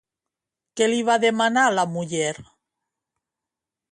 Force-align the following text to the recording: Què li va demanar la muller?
Què 0.79 0.87
li 0.89 1.01
va 1.09 1.17
demanar 1.25 1.67
la 1.75 1.85
muller? 1.97 2.33